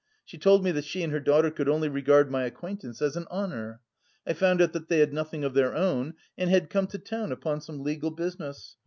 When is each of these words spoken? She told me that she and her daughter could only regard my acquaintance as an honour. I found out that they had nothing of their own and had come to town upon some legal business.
She 0.25 0.39
told 0.39 0.63
me 0.63 0.71
that 0.71 0.83
she 0.85 1.03
and 1.03 1.13
her 1.13 1.19
daughter 1.19 1.51
could 1.51 1.69
only 1.69 1.87
regard 1.87 2.31
my 2.31 2.45
acquaintance 2.45 3.03
as 3.03 3.15
an 3.15 3.27
honour. 3.29 3.81
I 4.25 4.33
found 4.33 4.59
out 4.59 4.73
that 4.73 4.87
they 4.89 4.97
had 4.97 5.13
nothing 5.13 5.43
of 5.43 5.53
their 5.53 5.75
own 5.75 6.15
and 6.39 6.49
had 6.49 6.71
come 6.71 6.87
to 6.87 6.97
town 6.97 7.31
upon 7.31 7.61
some 7.61 7.83
legal 7.83 8.09
business. 8.09 8.77